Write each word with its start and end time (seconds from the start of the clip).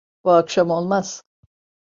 Bu 0.23 0.31
akşam 0.31 0.69
olmaz. 0.71 1.23